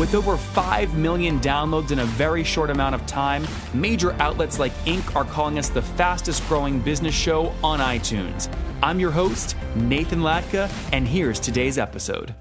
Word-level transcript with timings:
With 0.00 0.14
over 0.14 0.38
5 0.38 0.96
million 0.96 1.38
downloads 1.40 1.90
in 1.90 1.98
a 1.98 2.06
very 2.06 2.42
short 2.42 2.70
amount 2.70 2.94
of 2.94 3.04
time, 3.04 3.46
major 3.74 4.14
outlets 4.14 4.58
like 4.58 4.72
Inc. 4.86 5.14
are 5.14 5.26
calling 5.26 5.58
us 5.58 5.68
the 5.68 5.82
fastest 5.82 6.42
growing 6.48 6.80
business 6.80 7.14
show 7.14 7.52
on 7.62 7.80
iTunes. 7.80 8.50
I'm 8.82 8.98
your 8.98 9.10
host, 9.10 9.56
Nathan 9.76 10.20
Latka, 10.20 10.72
and 10.94 11.06
here's 11.06 11.38
today's 11.38 11.76
episode. 11.76 12.34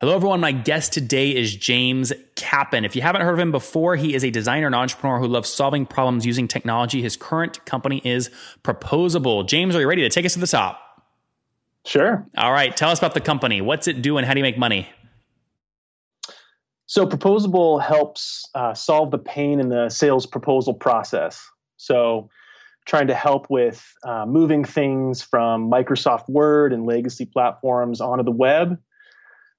Hello, 0.00 0.16
everyone. 0.16 0.40
My 0.40 0.50
guest 0.50 0.92
today 0.92 1.30
is 1.30 1.54
James 1.54 2.12
Kappen. 2.34 2.84
If 2.84 2.96
you 2.96 3.02
haven't 3.02 3.22
heard 3.22 3.34
of 3.34 3.38
him 3.38 3.52
before, 3.52 3.94
he 3.94 4.12
is 4.12 4.24
a 4.24 4.30
designer 4.30 4.66
and 4.66 4.74
entrepreneur 4.74 5.20
who 5.20 5.28
loves 5.28 5.48
solving 5.50 5.86
problems 5.86 6.26
using 6.26 6.48
technology. 6.48 7.00
His 7.00 7.16
current 7.16 7.64
company 7.64 8.02
is 8.04 8.28
Proposable. 8.64 9.46
James, 9.46 9.76
are 9.76 9.80
you 9.80 9.88
ready 9.88 10.02
to 10.02 10.08
take 10.08 10.26
us 10.26 10.32
to 10.32 10.40
the 10.40 10.48
top? 10.48 10.80
Sure. 11.84 12.26
All 12.36 12.50
right. 12.50 12.76
Tell 12.76 12.90
us 12.90 12.98
about 12.98 13.14
the 13.14 13.20
company. 13.20 13.60
What's 13.60 13.86
it 13.86 14.02
do 14.02 14.16
and 14.18 14.26
how 14.26 14.34
do 14.34 14.40
you 14.40 14.42
make 14.42 14.58
money? 14.58 14.88
So, 16.86 17.04
Proposable 17.04 17.82
helps 17.82 18.48
uh, 18.54 18.72
solve 18.72 19.10
the 19.10 19.18
pain 19.18 19.58
in 19.58 19.68
the 19.68 19.88
sales 19.88 20.24
proposal 20.24 20.72
process. 20.72 21.44
So, 21.76 22.30
trying 22.86 23.08
to 23.08 23.14
help 23.14 23.48
with 23.50 23.84
uh, 24.04 24.24
moving 24.26 24.64
things 24.64 25.20
from 25.20 25.68
Microsoft 25.68 26.28
Word 26.28 26.72
and 26.72 26.86
legacy 26.86 27.26
platforms 27.26 28.00
onto 28.00 28.22
the 28.22 28.30
web, 28.30 28.78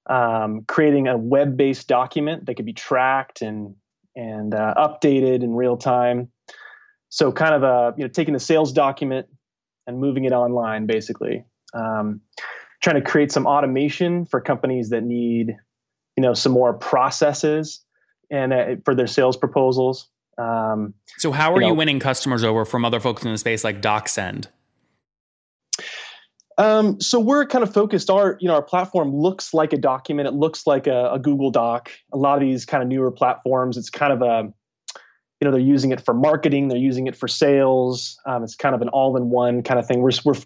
um, 0.08 0.64
creating 0.66 1.06
a 1.06 1.18
web-based 1.18 1.86
document 1.86 2.46
that 2.46 2.54
could 2.54 2.66
be 2.66 2.72
tracked 2.72 3.42
and 3.42 3.74
and 4.16 4.54
uh, 4.54 4.74
updated 4.76 5.42
in 5.42 5.54
real 5.54 5.76
time. 5.76 6.30
So, 7.10 7.30
kind 7.30 7.54
of 7.54 7.62
a 7.62 7.94
you 7.98 8.04
know 8.04 8.08
taking 8.08 8.34
a 8.34 8.40
sales 8.40 8.72
document 8.72 9.26
and 9.86 9.98
moving 9.98 10.24
it 10.24 10.32
online, 10.32 10.86
basically. 10.86 11.44
Um, 11.74 12.22
trying 12.82 12.96
to 12.96 13.02
create 13.02 13.32
some 13.32 13.46
automation 13.46 14.24
for 14.24 14.40
companies 14.40 14.90
that 14.90 15.02
need 15.02 15.56
you 16.18 16.22
know 16.22 16.34
some 16.34 16.50
more 16.50 16.74
processes 16.74 17.78
and 18.28 18.52
uh, 18.52 18.74
for 18.84 18.92
their 18.92 19.06
sales 19.06 19.36
proposals. 19.36 20.08
Um, 20.36 20.94
so 21.16 21.30
how 21.30 21.52
are 21.52 21.54
you, 21.54 21.60
know, 21.60 21.66
you, 21.68 21.74
winning 21.74 22.00
customers 22.00 22.42
over 22.42 22.64
from 22.64 22.84
other 22.84 22.98
folks 22.98 23.22
in 23.22 23.30
the 23.30 23.38
space 23.38 23.62
like 23.62 23.80
DocSend? 23.80 24.46
Um, 26.58 27.00
so 27.00 27.20
we're 27.20 27.46
kind 27.46 27.62
of 27.62 27.72
focused. 27.72 28.10
Our 28.10 28.36
you 28.40 28.48
know 28.48 28.54
our 28.54 28.62
platform 28.62 29.14
looks 29.14 29.54
like 29.54 29.72
a 29.72 29.76
document. 29.76 30.26
It 30.26 30.34
looks 30.34 30.66
like 30.66 30.88
a, 30.88 31.12
a 31.12 31.20
Google 31.20 31.52
Doc. 31.52 31.92
A 32.12 32.16
lot 32.16 32.34
of 32.34 32.40
these 32.40 32.66
kind 32.66 32.82
of 32.82 32.88
newer 32.88 33.12
platforms, 33.12 33.76
it's 33.76 33.88
kind 33.88 34.12
of 34.12 34.20
a 34.20 34.52
you 35.40 35.44
know 35.44 35.52
they're 35.52 35.60
using 35.60 35.92
it 35.92 36.00
for 36.00 36.14
marketing. 36.14 36.66
They're 36.66 36.78
using 36.78 37.06
it 37.06 37.14
for 37.14 37.28
sales. 37.28 38.18
Um, 38.26 38.42
it's 38.42 38.56
kind 38.56 38.74
of 38.74 38.82
an 38.82 38.88
all-in-one 38.88 39.62
kind 39.62 39.78
of 39.78 39.86
thing. 39.86 40.00
We're 40.02 40.10
we're 40.24 40.42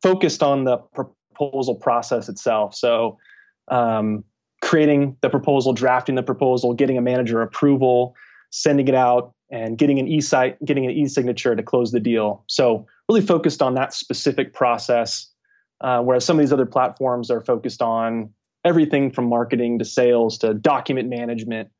focused 0.00 0.44
on 0.44 0.62
the 0.62 0.76
proposal 0.76 1.74
process 1.74 2.28
itself. 2.28 2.76
So 2.76 3.18
um, 3.66 4.22
creating 4.68 5.16
the 5.22 5.30
proposal, 5.30 5.72
drafting 5.72 6.14
the 6.14 6.22
proposal, 6.22 6.74
getting 6.74 6.98
a 6.98 7.00
manager 7.00 7.40
approval, 7.40 8.14
sending 8.50 8.86
it 8.86 8.94
out, 8.94 9.32
and 9.50 9.78
getting 9.78 9.98
an 9.98 10.06
e-site, 10.06 10.62
getting 10.62 10.84
an 10.84 10.90
e-signature 10.90 11.56
to 11.56 11.62
close 11.62 11.90
the 11.90 12.00
deal. 12.00 12.44
So 12.48 12.86
really 13.08 13.22
focused 13.22 13.62
on 13.62 13.76
that 13.76 13.94
specific 13.94 14.52
process, 14.52 15.32
uh, 15.80 16.02
whereas 16.02 16.26
some 16.26 16.38
of 16.38 16.42
these 16.42 16.52
other 16.52 16.66
platforms 16.66 17.30
are 17.30 17.40
focused 17.40 17.80
on 17.80 18.34
everything 18.62 19.10
from 19.10 19.30
marketing 19.30 19.78
to 19.78 19.86
sales 19.86 20.36
to 20.38 20.52
document 20.52 21.08
management, 21.08 21.70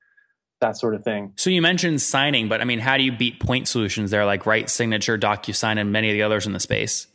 that 0.63 0.79
sort 0.79 0.95
of 0.95 1.05
thing. 1.05 1.35
So 1.37 1.51
you 1.51 1.61
mentioned 1.61 2.01
signing, 2.01 2.49
but 2.49 2.63
I 2.63 2.65
mean, 2.65 2.79
how 2.79 2.97
do 2.97 3.03
you 3.03 3.13
beat 3.13 3.39
point 3.39 3.69
solutions 3.69 4.11
there 4.11 4.25
like 4.25 4.47
Right 4.47 4.71
Signature, 4.71 5.19
DocuSign, 5.19 5.79
and 5.79 5.93
many 5.93 6.09
of 6.09 6.15
the 6.15 6.23
others 6.23 6.47
in 6.47 6.55
the 6.55 6.61
space? 6.61 7.07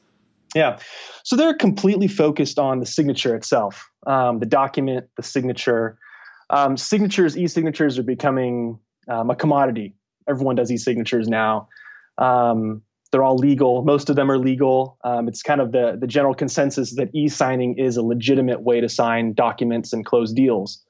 Yeah. 0.55 0.79
So 1.23 1.35
they're 1.35 1.55
completely 1.55 2.07
focused 2.07 2.59
on 2.59 2.79
the 2.79 2.85
signature 2.85 3.35
itself, 3.35 3.89
um, 4.05 4.39
the 4.39 4.45
document, 4.45 5.07
the 5.17 5.23
signature. 5.23 5.97
Um, 6.49 6.77
signatures, 6.77 7.37
e-signatures 7.37 7.97
are 7.97 8.03
becoming 8.03 8.79
um, 9.07 9.29
a 9.29 9.35
commodity. 9.35 9.95
Everyone 10.27 10.55
does 10.55 10.71
e-signatures 10.71 11.27
now. 11.27 11.67
Um, 12.17 12.83
they're 13.11 13.23
all 13.23 13.37
legal. 13.37 13.83
Most 13.83 14.09
of 14.09 14.15
them 14.15 14.29
are 14.31 14.37
legal. 14.37 14.97
Um, 15.03 15.27
it's 15.27 15.43
kind 15.43 15.61
of 15.61 15.71
the 15.71 15.97
the 15.99 16.07
general 16.07 16.33
consensus 16.33 16.95
that 16.95 17.09
e-signing 17.13 17.77
is 17.77 17.95
a 17.95 18.01
legitimate 18.01 18.61
way 18.61 18.81
to 18.81 18.89
sign 18.89 19.33
documents 19.33 19.93
and 19.93 20.03
close 20.03 20.33
deals. 20.33 20.83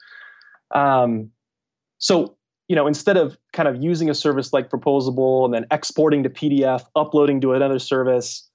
Um, 0.73 1.31
so 1.97 2.37
you 2.69 2.75
know, 2.77 2.87
instead 2.87 3.17
of 3.17 3.37
kind 3.51 3.67
of 3.67 3.83
using 3.83 4.09
a 4.09 4.13
service 4.13 4.53
like 4.53 4.69
Proposable 4.69 5.45
and 5.45 5.53
then 5.53 5.65
exporting 5.69 6.23
to 6.23 6.29
PDF, 6.29 6.83
uploading 6.95 7.41
to 7.41 7.53
another 7.53 7.77
service, 7.77 8.49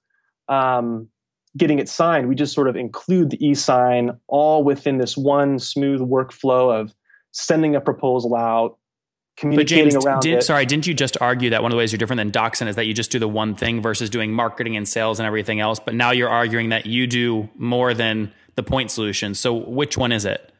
um, 0.49 1.07
getting 1.55 1.79
it 1.79 1.87
signed, 1.87 2.27
we 2.27 2.35
just 2.35 2.53
sort 2.53 2.67
of 2.67 2.75
include 2.75 3.29
the 3.29 3.45
e-sign 3.45 4.19
all 4.27 4.63
within 4.63 4.97
this 4.97 5.15
one 5.15 5.59
smooth 5.59 6.01
workflow 6.01 6.79
of 6.79 6.93
sending 7.31 7.75
a 7.75 7.81
proposal 7.81 8.35
out, 8.35 8.77
communicating 9.37 9.91
James, 9.91 10.05
around 10.05 10.21
did, 10.21 10.39
it. 10.39 10.43
Sorry, 10.43 10.65
didn't 10.65 10.87
you 10.87 10.93
just 10.93 11.17
argue 11.21 11.51
that 11.51 11.61
one 11.61 11.71
of 11.71 11.73
the 11.75 11.77
ways 11.77 11.91
you're 11.91 11.97
different 11.97 12.17
than 12.17 12.31
DocSend 12.31 12.67
is 12.67 12.75
that 12.75 12.85
you 12.85 12.93
just 12.93 13.11
do 13.11 13.19
the 13.19 13.27
one 13.27 13.55
thing 13.55 13.81
versus 13.81 14.09
doing 14.09 14.31
marketing 14.31 14.75
and 14.75 14.87
sales 14.87 15.19
and 15.19 15.27
everything 15.27 15.59
else? 15.59 15.79
But 15.79 15.95
now 15.95 16.11
you're 16.11 16.29
arguing 16.29 16.69
that 16.69 16.85
you 16.85 17.07
do 17.07 17.49
more 17.55 17.93
than 17.93 18.33
the 18.55 18.63
point 18.63 18.91
solution. 18.91 19.35
So 19.35 19.53
which 19.53 19.97
one 19.97 20.11
is 20.11 20.25
it? 20.25 20.51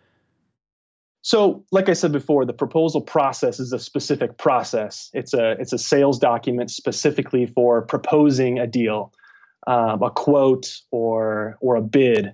So, 1.21 1.65
like 1.71 1.89
I 1.89 1.93
said 1.93 2.13
before, 2.13 2.45
the 2.45 2.53
proposal 2.53 3.01
process 3.01 3.59
is 3.59 3.73
a 3.73 3.79
specific 3.79 4.37
process. 4.37 5.09
It's 5.13 5.33
a 5.33 5.51
it's 5.59 5.73
a 5.73 5.77
sales 5.77 6.17
document 6.17 6.71
specifically 6.71 7.45
for 7.45 7.81
proposing 7.81 8.57
a 8.57 8.65
deal 8.65 9.11
um, 9.69 10.01
a 10.01 10.09
quote 10.09 10.81
or 10.89 11.57
or 11.61 11.75
a 11.75 11.81
bid. 11.81 12.33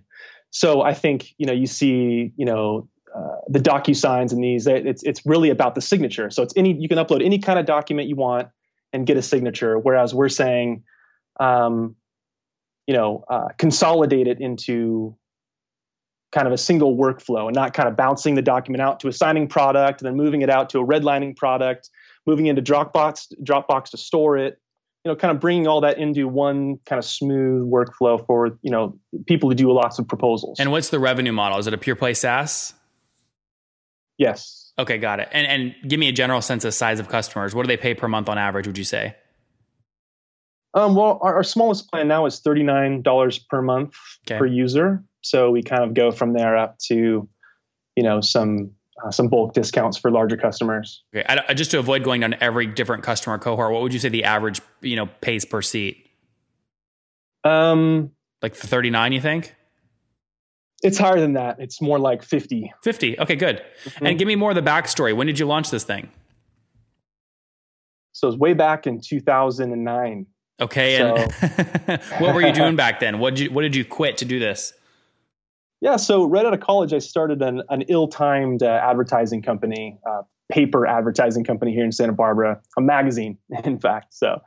So 0.52 0.82
I 0.82 0.94
think 0.94 1.36
you 1.38 1.46
know 1.46 1.54
you 1.54 1.68
see 1.68 2.32
you 2.38 2.46
know 2.46 2.88
uh, 3.14 3.42
the 3.50 3.60
DocuSigns 3.60 4.32
and 4.32 4.42
these 4.42 4.68
it's 4.68 5.04
it's 5.04 5.26
really 5.26 5.50
about 5.50 5.76
the 5.76 5.82
signature. 5.82 6.30
So 6.30 6.44
it's 6.44 6.54
any 6.56 6.74
you 6.74 6.88
can 6.88 6.98
upload 6.98 7.24
any 7.24 7.40
kind 7.40 7.60
of 7.60 7.66
document 7.66 8.08
you 8.08 8.16
want 8.16 8.48
and 8.94 9.06
get 9.06 9.18
a 9.18 9.22
signature. 9.22 9.78
Whereas 9.78 10.14
we're 10.14 10.30
saying, 10.30 10.84
um, 11.38 11.98
you 12.88 12.94
know, 12.94 13.26
uh, 13.30 13.50
consolidate 13.58 14.28
it 14.28 14.40
into 14.40 15.18
kind 16.32 16.48
of 16.48 16.54
a 16.54 16.58
single 16.58 16.96
workflow 16.96 17.48
and 17.48 17.56
not 17.56 17.74
kind 17.74 17.90
of 17.90 17.98
bouncing 17.98 18.36
the 18.36 18.42
document 18.42 18.82
out 18.82 19.02
to 19.02 19.10
a 19.10 19.14
signing 19.14 19.48
product 19.50 20.02
and 20.02 20.08
then 20.08 20.16
moving 20.16 20.42
it 20.42 20.50
out 20.50 20.70
to 20.70 20.80
a 20.80 20.86
redlining 20.86 21.36
product, 21.36 21.90
moving 22.26 22.46
into 22.46 22.62
Dropbox 22.62 23.34
Dropbox 23.44 23.90
to 23.90 23.98
store 23.98 24.38
it, 24.38 24.58
you 25.06 25.12
know, 25.12 25.16
kind 25.16 25.32
of 25.32 25.40
bringing 25.40 25.68
all 25.68 25.82
that 25.82 26.00
into 26.00 26.28
one 26.28 26.80
kind 26.88 26.98
of 26.98 27.06
smooth 27.06 27.70
workflow 27.70 28.26
for 28.26 28.58
you 28.64 28.72
know 28.72 28.98
people 29.28 29.48
who 29.48 29.56
do 29.56 29.72
lots 29.72 30.00
of 30.00 30.08
proposals. 30.08 30.60
And 30.60 30.72
what's 30.72 30.90
the 30.90 31.00
revenue 31.00 31.32
model? 31.32 31.60
Is 31.60 31.68
it 31.68 31.74
a 31.76 31.78
pure 31.78 31.96
play 31.96 32.16
SaaS? 32.16 32.74
Yes. 34.18 34.74
Okay, 34.80 34.98
got 34.98 35.20
it. 35.20 35.30
And 35.32 35.46
and 35.46 35.90
give 35.90 36.00
me 36.00 36.10
a 36.10 36.12
general 36.12 36.42
sense 36.42 36.66
of 36.66 36.74
size 36.74 37.00
of 37.00 37.08
customers. 37.08 37.54
What 37.54 37.64
do 37.64 37.68
they 37.68 37.78
pay 37.78 37.94
per 37.94 38.08
month 38.08 38.30
on 38.30 38.40
average? 38.40 38.66
Would 38.66 38.80
you 38.80 38.84
say? 38.84 39.16
Um, 40.74 40.96
well, 40.96 41.20
our, 41.22 41.36
our, 41.36 41.44
smallest 41.44 41.90
plan 41.90 42.10
now 42.10 42.26
is 42.26 42.40
thirty 42.40 42.64
nine 42.64 43.04
dollars 43.04 43.38
per 43.38 43.62
month 43.62 43.96
okay. 44.28 44.40
per 44.40 44.46
user. 44.48 45.04
So 45.22 45.52
we 45.52 45.62
kind 45.62 45.84
of 45.84 45.94
go 45.94 46.12
from 46.12 46.34
there 46.34 46.58
up 46.58 46.78
to, 46.88 47.30
you 47.96 48.04
know, 48.04 48.22
some 48.22 48.72
uh, 49.04 49.12
some 49.12 49.28
bulk 49.28 49.54
discounts 49.54 49.98
for 49.98 50.12
larger 50.12 50.38
customers. 50.38 51.04
Okay, 51.16 51.26
I, 51.28 51.54
just 51.54 51.72
to 51.72 51.80
avoid 51.80 52.04
going 52.04 52.22
down 52.22 52.36
every 52.40 52.66
different 52.66 53.04
customer 53.04 53.38
cohort, 53.38 53.72
what 53.72 53.82
would 53.82 53.94
you 53.94 54.00
say 54.00 54.10
the 54.10 54.24
average 54.24 54.62
you 54.82 54.96
know 54.96 55.08
pays 55.22 55.46
per 55.46 55.62
seat? 55.62 56.10
Um, 57.44 58.12
like 58.42 58.56
thirty 58.56 58.90
nine, 58.90 59.12
you 59.12 59.22
think? 59.22 59.56
It's 60.84 60.98
higher 60.98 61.20
than 61.20 61.34
that. 61.34 61.60
It's 61.60 61.82
more 61.82 62.00
like 62.00 62.24
fifty. 62.24 62.74
Fifty. 62.84 63.20
Okay, 63.20 63.36
good. 63.36 63.64
Mm-hmm. 63.86 64.06
And 64.06 64.20
give 64.20 64.28
me 64.28 64.36
more 64.36 64.52
of 64.52 64.56
the 64.56 64.62
backstory. 64.62 65.16
When 65.16 65.28
did 65.28 65.40
you 65.40 65.46
launch 65.46 65.72
this 65.72 65.84
thing? 65.84 66.10
So 68.14 68.28
it 68.28 68.32
was 68.32 68.40
way 68.40 68.54
back 68.54 68.88
in 68.88 69.02
two 69.02 69.20
thousand 69.20 69.74
and 69.74 69.84
nine. 69.84 70.28
Okay, 70.62 70.98
so. 70.98 71.16
and 71.16 72.02
what 72.20 72.34
were 72.34 72.42
you 72.42 72.54
doing 72.54 72.78
back 72.78 73.02
then? 73.02 73.20
What 73.20 73.36
did 73.36 73.46
you 73.46 73.52
What 73.52 73.64
did 73.64 73.76
you 73.76 73.84
quit 73.84 74.18
to 74.18 74.26
do 74.26 74.40
this? 74.40 74.74
Yeah, 75.86 75.98
so 75.98 76.26
right 76.26 76.44
out 76.44 76.52
of 76.56 76.62
college, 76.62 76.94
I 76.94 76.98
started 76.98 77.44
an, 77.44 77.62
an 77.70 77.84
ill-timed 77.84 78.64
uh, 78.64 78.66
advertising 78.66 79.44
company, 79.44 80.00
uh, 80.04 80.24
paper 80.52 80.88
advertising 80.88 81.44
company 81.44 81.76
here 81.76 81.86
in 81.86 81.92
Santa 81.92 82.12
Barbara, 82.12 82.60
a 82.76 82.82
magazine, 82.82 83.38
in 83.64 83.80
fact. 83.80 84.16
So 84.16 84.42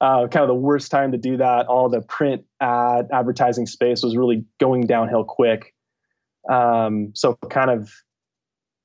uh, 0.00 0.28
kind 0.28 0.44
of 0.44 0.46
the 0.46 0.54
worst 0.54 0.92
time 0.92 1.10
to 1.10 1.18
do 1.18 1.38
that. 1.38 1.66
All 1.66 1.88
the 1.88 2.02
print 2.02 2.44
ad 2.60 3.08
advertising 3.12 3.66
space 3.66 4.04
was 4.04 4.16
really 4.16 4.44
going 4.60 4.86
downhill 4.86 5.24
quick. 5.24 5.74
Um, 6.48 7.10
so 7.16 7.34
kind 7.50 7.70
of 7.70 7.90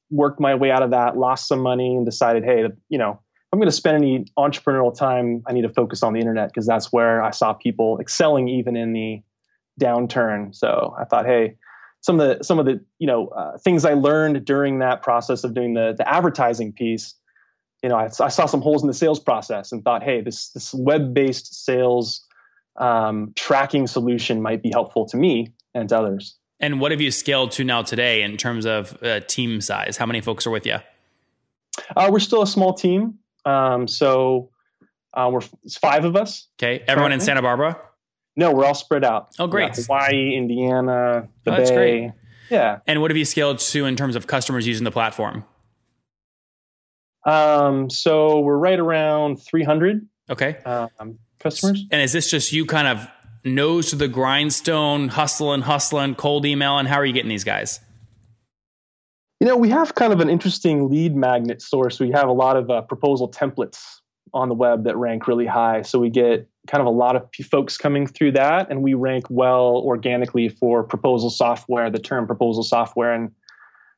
worked 0.10 0.40
my 0.40 0.56
way 0.56 0.72
out 0.72 0.82
of 0.82 0.90
that, 0.90 1.18
lost 1.18 1.48
some 1.48 1.60
money, 1.60 1.96
and 1.96 2.04
decided, 2.04 2.44
hey, 2.44 2.64
you 2.90 2.98
know, 2.98 3.22
I'm 3.54 3.60
going 3.60 3.70
to 3.70 3.72
spend 3.72 3.98
any 3.98 4.26
entrepreneurial 4.40 4.98
time, 4.98 5.44
I 5.46 5.54
need 5.54 5.64
to 5.64 5.74
focus 5.74 6.02
on 6.02 6.14
the 6.14 6.20
internet 6.20 6.50
because 6.50 6.66
that's 6.66 6.92
where 6.92 7.22
I 7.22 7.30
saw 7.30 7.54
people 7.54 8.00
excelling 8.02 8.50
even 8.50 8.76
in 8.76 8.92
the 8.92 9.22
downturn. 9.80 10.56
So 10.56 10.96
I 11.00 11.06
thought, 11.06 11.28
hey, 11.28 11.58
some 12.02 12.20
of 12.20 12.40
the 12.40 12.44
some 12.44 12.60
of 12.60 12.66
the 12.66 12.84
you 13.00 13.08
know 13.08 13.28
uh, 13.28 13.58
things 13.60 13.86
I 13.86 13.94
learned 13.94 14.44
during 14.46 14.80
that 14.80 15.02
process 15.02 15.44
of 15.44 15.54
doing 15.54 15.74
the 15.74 15.94
the 15.98 16.08
advertising 16.08 16.74
piece, 16.74 17.16
you 17.84 17.90
know, 17.90 17.96
I, 17.96 18.06
I 18.20 18.28
saw 18.30 18.46
some 18.46 18.62
holes 18.62 18.84
in 18.84 18.88
the 18.88 18.94
sales 18.94 19.20
process 19.20 19.72
and 19.72 19.84
thought, 19.84 20.04
hey, 20.04 20.22
this 20.22 20.50
this 20.50 20.74
web 20.74 21.14
based 21.14 21.66
sales 21.66 22.26
um, 22.76 23.34
tracking 23.36 23.88
solution 23.88 24.42
might 24.42 24.62
be 24.62 24.72
helpful 24.72 25.08
to 25.08 25.18
me 25.18 25.54
and 25.74 25.90
to 25.90 25.98
others. 25.98 26.36
And 26.60 26.80
what 26.80 26.92
have 26.92 27.02
you 27.02 27.10
scaled 27.12 27.52
to 27.54 27.64
now 27.64 27.82
today 27.82 28.22
in 28.22 28.38
terms 28.38 28.66
of 28.66 29.02
uh, 29.02 29.22
team 29.22 29.62
size? 29.62 29.98
How 29.98 30.06
many 30.06 30.22
folks 30.22 30.46
are 30.46 30.52
with 30.52 30.66
you? 30.66 30.78
Uh, 31.96 32.10
we're 32.12 32.20
still 32.20 32.44
a 32.44 32.48
small 32.48 32.74
team, 32.74 33.20
um, 33.46 33.88
so 33.88 34.52
uh, 35.14 35.30
we're 35.32 35.42
it's 35.64 35.78
five 35.78 36.06
of 36.06 36.16
us. 36.16 36.48
Okay, 36.60 36.84
everyone 36.88 37.10
currently. 37.10 37.14
in 37.16 37.20
Santa 37.22 37.42
Barbara. 37.42 37.80
No, 38.36 38.52
we're 38.54 38.66
all 38.66 38.74
spread 38.74 39.04
out. 39.04 39.30
Oh, 39.40 39.48
great! 39.48 39.78
Yeah, 39.78 39.84
Hawaii, 39.84 40.36
Indiana, 40.36 41.28
the 41.44 41.52
oh, 41.52 41.58
that's 41.58 41.70
Bay. 41.70 41.76
Great. 41.76 42.12
Yeah. 42.52 42.80
And 42.86 43.02
what 43.02 43.10
have 43.10 43.18
you 43.18 43.26
scaled 43.26 43.60
to 43.60 43.86
in 43.86 43.96
terms 43.96 44.16
of 44.16 44.28
customers 44.28 44.68
using 44.68 44.84
the 44.84 44.92
platform? 44.92 45.46
Um, 47.26 47.90
so 47.90 48.40
we're 48.40 48.58
right 48.58 48.78
around 48.78 49.38
300. 49.38 50.08
Okay. 50.30 50.58
Um, 50.66 51.18
customers. 51.40 51.86
And 51.92 52.02
is 52.02 52.12
this 52.12 52.30
just 52.30 52.52
you 52.52 52.66
kind 52.66 52.88
of 52.88 53.08
nose 53.46 53.90
to 53.92 53.96
the 53.96 54.08
grindstone, 54.08 55.10
hustling, 55.10 55.62
hustling, 55.62 56.16
cold 56.16 56.46
emailing? 56.46 56.88
How 56.88 56.98
are 56.98 57.06
you 57.06 57.14
getting 57.14 57.30
these 57.30 57.46
guys? 57.46 57.80
You 59.40 59.48
know, 59.48 59.58
we 59.58 59.70
have 59.70 59.96
kind 59.96 60.14
of 60.14 60.20
an 60.20 60.30
interesting 60.30 60.90
lead 60.90 61.16
magnet 61.16 61.62
source. 61.62 62.00
We 62.00 62.12
have 62.12 62.28
a 62.28 62.34
lot 62.34 62.58
of 62.58 62.70
uh, 62.70 62.82
proposal 62.82 63.32
templates 63.32 63.82
on 64.34 64.50
the 64.50 64.56
web 64.56 64.84
that 64.84 64.98
rank 64.98 65.28
really 65.28 65.48
high. 65.48 65.82
So 65.82 66.00
we 66.00 66.10
get 66.10 66.48
kind 66.68 66.82
of 66.82 66.88
a 66.88 66.92
lot 66.92 67.16
of 67.16 67.28
folks 67.50 67.78
coming 67.78 68.08
through 68.08 68.34
that, 68.34 68.70
and 68.70 68.82
we 68.82 68.94
rank 68.94 69.26
well 69.30 69.82
organically 69.84 70.50
for 70.50 70.84
proposal 70.84 71.30
software, 71.30 71.90
the 71.90 72.00
term 72.00 72.28
proposal 72.28 72.64
software, 72.64 73.14
and 73.14 73.32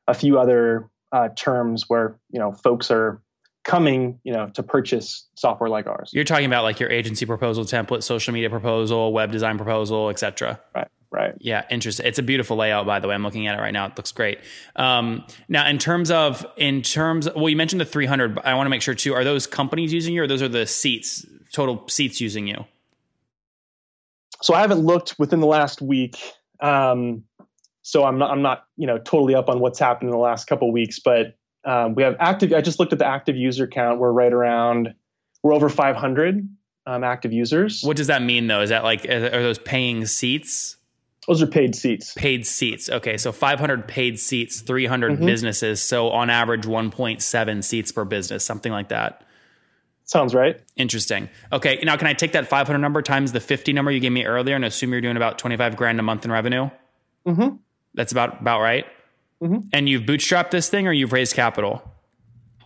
a 0.08 0.14
few 0.14 0.38
other 0.38 0.88
uh, 1.12 1.28
terms 1.36 1.84
where 1.88 2.18
you 2.30 2.38
know 2.38 2.52
folks 2.52 2.90
are 2.90 3.20
coming 3.64 4.20
you 4.24 4.32
know 4.32 4.48
to 4.50 4.62
purchase 4.62 5.28
software 5.34 5.70
like 5.70 5.86
ours. 5.86 6.10
You're 6.12 6.24
talking 6.24 6.46
about 6.46 6.64
like 6.64 6.80
your 6.80 6.90
agency 6.90 7.26
proposal 7.26 7.64
template, 7.64 8.02
social 8.02 8.32
media 8.32 8.50
proposal, 8.50 9.12
web 9.12 9.30
design 9.32 9.56
proposal, 9.56 10.10
etc. 10.10 10.60
Right. 10.74 10.88
Right. 11.14 11.34
Yeah, 11.38 11.62
interesting. 11.70 12.06
It's 12.06 12.18
a 12.18 12.24
beautiful 12.24 12.56
layout, 12.56 12.86
by 12.86 12.98
the 12.98 13.06
way. 13.06 13.14
I'm 13.14 13.22
looking 13.22 13.46
at 13.46 13.56
it 13.56 13.60
right 13.60 13.72
now. 13.72 13.86
It 13.86 13.96
looks 13.96 14.10
great. 14.10 14.40
Um, 14.74 15.24
now, 15.48 15.64
in 15.68 15.78
terms 15.78 16.10
of, 16.10 16.44
in 16.56 16.82
terms, 16.82 17.28
well, 17.36 17.48
you 17.48 17.54
mentioned 17.54 17.80
the 17.80 17.84
300. 17.84 18.40
I 18.40 18.54
want 18.54 18.66
to 18.66 18.70
make 18.70 18.82
sure 18.82 18.94
too. 18.94 19.14
Are 19.14 19.22
those 19.22 19.46
companies 19.46 19.92
using 19.92 20.12
you, 20.12 20.24
or 20.24 20.26
those 20.26 20.42
are 20.42 20.48
the 20.48 20.66
seats, 20.66 21.24
total 21.54 21.88
seats 21.88 22.20
using 22.20 22.46
you? 22.46 22.66
So 24.42 24.52
I 24.54 24.60
haven't 24.60 24.80
looked 24.80 25.14
within 25.18 25.40
the 25.40 25.46
last 25.46 25.80
week. 25.80 26.18
Um, 26.60 27.24
so 27.82 28.04
I'm 28.04 28.18
not, 28.18 28.30
I'm 28.30 28.42
not, 28.42 28.64
you 28.76 28.86
know, 28.86 28.98
totally 28.98 29.34
up 29.34 29.48
on 29.48 29.60
what's 29.60 29.78
happened 29.78 30.10
in 30.10 30.12
the 30.12 30.22
last 30.22 30.46
couple 30.46 30.70
weeks. 30.72 30.98
But 30.98 31.36
um, 31.64 31.94
we 31.94 32.02
have 32.02 32.16
active. 32.18 32.52
I 32.52 32.60
just 32.60 32.78
looked 32.78 32.92
at 32.92 32.98
the 32.98 33.06
active 33.06 33.36
user 33.36 33.66
count. 33.66 34.00
We're 34.00 34.12
right 34.12 34.32
around. 34.32 34.94
We're 35.42 35.54
over 35.54 35.68
500 35.68 36.48
um, 36.86 37.04
active 37.04 37.32
users. 37.32 37.82
What 37.82 37.96
does 37.96 38.08
that 38.08 38.22
mean, 38.22 38.46
though? 38.46 38.60
Is 38.60 38.70
that 38.70 38.84
like 38.84 39.06
are 39.06 39.30
those 39.30 39.58
paying 39.58 40.06
seats? 40.06 40.76
Those 41.26 41.40
are 41.40 41.46
paid 41.46 41.74
seats. 41.74 42.12
Paid 42.14 42.46
seats. 42.46 42.90
Okay, 42.90 43.16
so 43.16 43.32
500 43.32 43.88
paid 43.88 44.18
seats, 44.18 44.60
300 44.60 45.12
mm-hmm. 45.12 45.24
businesses. 45.24 45.82
So 45.82 46.10
on 46.10 46.28
average, 46.28 46.64
1.7 46.64 47.64
seats 47.64 47.92
per 47.92 48.04
business, 48.04 48.44
something 48.44 48.72
like 48.72 48.88
that. 48.88 49.24
Sounds 50.06 50.34
right. 50.34 50.60
Interesting. 50.76 51.30
Okay, 51.52 51.80
now 51.82 51.96
can 51.96 52.06
I 52.06 52.12
take 52.12 52.32
that 52.32 52.46
500 52.46 52.78
number 52.78 53.00
times 53.00 53.32
the 53.32 53.40
50 53.40 53.72
number 53.72 53.90
you 53.90 54.00
gave 54.00 54.12
me 54.12 54.24
earlier 54.26 54.54
and 54.54 54.64
assume 54.64 54.92
you're 54.92 55.00
doing 55.00 55.16
about 55.16 55.38
25 55.38 55.76
grand 55.76 55.98
a 55.98 56.02
month 56.02 56.24
in 56.24 56.30
revenue? 56.30 56.70
Mm-hmm. 57.26 57.56
That's 57.94 58.12
about 58.12 58.40
about 58.40 58.60
right. 58.60 58.84
Mm-hmm. 59.42 59.68
And 59.72 59.88
you've 59.88 60.02
bootstrapped 60.02 60.50
this 60.50 60.68
thing, 60.68 60.86
or 60.86 60.92
you've 60.92 61.12
raised 61.12 61.34
capital? 61.34 61.82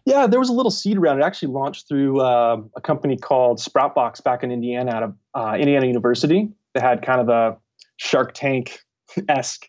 Yeah, 0.05 0.27
there 0.27 0.39
was 0.39 0.49
a 0.49 0.53
little 0.53 0.71
seed 0.71 0.99
round. 0.99 1.21
It 1.21 1.25
actually 1.25 1.53
launched 1.53 1.89
through 1.89 2.21
uh, 2.21 2.63
a 2.75 2.81
company 2.81 3.17
called 3.17 3.59
Sproutbox 3.59 4.23
back 4.23 4.43
in 4.43 4.51
Indiana, 4.51 4.91
out 4.91 5.03
of 5.03 5.15
uh, 5.35 5.57
Indiana 5.59 5.87
University. 5.87 6.49
They 6.75 6.81
had 6.81 7.03
kind 7.03 7.21
of 7.21 7.29
a 7.29 7.59
Shark 7.99 8.33
Tank 8.35 8.81
esque 9.29 9.69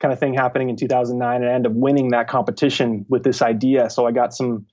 kind 0.00 0.12
of 0.12 0.18
thing 0.18 0.34
happening 0.34 0.70
in 0.70 0.76
2009, 0.76 1.42
and 1.42 1.50
I 1.50 1.54
ended 1.54 1.72
up 1.72 1.78
winning 1.78 2.10
that 2.10 2.28
competition 2.28 3.06
with 3.08 3.22
this 3.22 3.42
idea. 3.42 3.88
So 3.88 4.06
I 4.06 4.12
got 4.12 4.34
some 4.34 4.66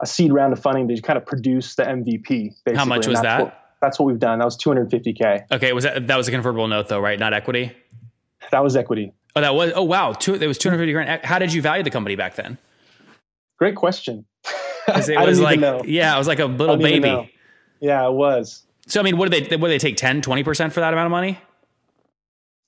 a 0.00 0.06
seed 0.06 0.32
round 0.32 0.52
of 0.52 0.60
funding 0.60 0.88
to 0.88 1.00
kind 1.02 1.16
of 1.16 1.26
produce 1.26 1.74
the 1.74 1.84
MVP. 1.84 2.28
Basically. 2.28 2.76
How 2.76 2.84
much 2.84 3.06
was 3.06 3.20
that? 3.20 3.42
What, 3.42 3.64
that's 3.80 3.98
what 3.98 4.06
we've 4.06 4.18
done. 4.18 4.38
That 4.38 4.44
was 4.44 4.56
250k. 4.56 5.46
Okay, 5.52 5.72
was 5.72 5.84
that 5.84 6.06
that 6.06 6.16
was 6.16 6.28
a 6.28 6.30
convertible 6.30 6.68
note 6.68 6.88
though, 6.88 7.00
right? 7.00 7.18
Not 7.18 7.32
equity. 7.32 7.72
That 8.50 8.62
was 8.62 8.76
equity. 8.76 9.12
Oh, 9.36 9.40
that 9.40 9.54
was. 9.54 9.72
Oh, 9.74 9.84
wow. 9.84 10.12
Two, 10.12 10.34
it 10.34 10.46
was 10.46 10.58
250 10.58 10.92
grand. 10.92 11.24
How 11.24 11.38
did 11.38 11.52
you 11.52 11.62
value 11.62 11.84
the 11.84 11.90
company 11.90 12.16
back 12.16 12.34
then? 12.34 12.58
Great 13.58 13.76
question. 13.76 14.24
It 14.90 15.26
was 15.26 15.38
like, 15.38 15.60
yeah, 15.84 16.14
it 16.14 16.18
was 16.18 16.26
like 16.26 16.38
a 16.38 16.46
little 16.46 16.78
baby. 16.78 17.30
Yeah, 17.78 18.06
it 18.06 18.12
was. 18.12 18.62
So, 18.86 19.00
I 19.00 19.02
mean, 19.02 19.18
what 19.18 19.30
did 19.30 19.50
they, 19.50 19.56
what 19.58 19.68
did 19.68 19.74
they 19.74 19.86
take 19.86 19.98
10, 19.98 20.22
20% 20.22 20.72
for 20.72 20.80
that 20.80 20.94
amount 20.94 21.04
of 21.04 21.10
money? 21.10 21.38